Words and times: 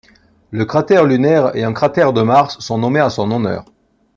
Le 0.49 0.65
cratère 0.65 1.03
lunaire 1.05 1.55
et 1.55 1.63
un 1.63 1.73
cratère 1.73 2.11
de 2.11 2.23
Mars 2.23 2.57
sont 2.59 2.79
nommés 2.79 3.01
en 3.03 3.11
son 3.11 3.29
honneur. 3.29 3.65